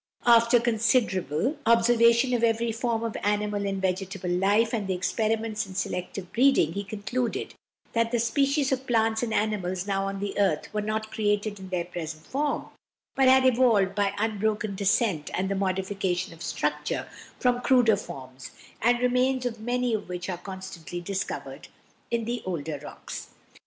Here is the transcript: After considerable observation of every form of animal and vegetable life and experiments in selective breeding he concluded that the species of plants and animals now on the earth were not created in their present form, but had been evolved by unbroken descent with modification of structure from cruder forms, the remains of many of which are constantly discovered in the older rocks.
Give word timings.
After 0.25 0.59
considerable 0.59 1.57
observation 1.67 2.33
of 2.33 2.43
every 2.43 2.71
form 2.71 3.03
of 3.03 3.15
animal 3.21 3.67
and 3.67 3.79
vegetable 3.79 4.31
life 4.31 4.73
and 4.73 4.89
experiments 4.89 5.67
in 5.67 5.75
selective 5.75 6.33
breeding 6.33 6.73
he 6.73 6.83
concluded 6.83 7.53
that 7.93 8.09
the 8.11 8.17
species 8.17 8.71
of 8.71 8.87
plants 8.87 9.21
and 9.21 9.31
animals 9.31 9.85
now 9.85 10.07
on 10.07 10.19
the 10.19 10.39
earth 10.39 10.73
were 10.73 10.81
not 10.81 11.11
created 11.11 11.59
in 11.59 11.69
their 11.69 11.85
present 11.85 12.25
form, 12.25 12.69
but 13.13 13.27
had 13.27 13.43
been 13.43 13.53
evolved 13.53 13.93
by 13.93 14.15
unbroken 14.17 14.73
descent 14.73 15.29
with 15.37 15.55
modification 15.55 16.33
of 16.33 16.41
structure 16.41 17.07
from 17.39 17.61
cruder 17.61 17.95
forms, 17.95 18.49
the 18.83 18.95
remains 18.99 19.45
of 19.45 19.59
many 19.59 19.93
of 19.93 20.09
which 20.09 20.27
are 20.31 20.39
constantly 20.39 20.99
discovered 20.99 21.67
in 22.09 22.25
the 22.25 22.41
older 22.43 22.79
rocks. 22.81 23.35